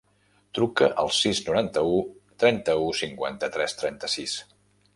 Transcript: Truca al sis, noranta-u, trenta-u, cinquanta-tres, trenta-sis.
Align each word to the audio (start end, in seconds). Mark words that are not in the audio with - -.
Truca 0.59 0.87
al 1.03 1.11
sis, 1.17 1.41
noranta-u, 1.49 2.01
trenta-u, 2.45 2.89
cinquanta-tres, 3.03 3.79
trenta-sis. 3.83 4.39